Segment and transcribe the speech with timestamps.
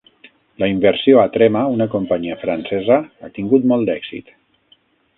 [0.63, 4.39] La inversió a Trema, una companyia francesa, ha tingut molt d"èxit.